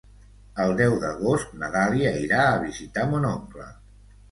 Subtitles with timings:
[0.63, 3.71] El deu d'agost na Dàlia irà a visitar mon oncle.